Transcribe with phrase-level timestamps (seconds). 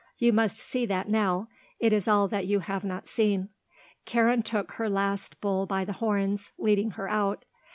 [0.17, 1.47] You must see that now;
[1.79, 3.49] it is all that you have not seen."
[4.03, 7.45] Karen took her last bull by the horns, leading her out.